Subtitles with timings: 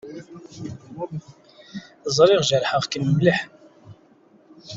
[2.15, 3.39] Ẓriɣ jerḥeɣ-kem mliḥ.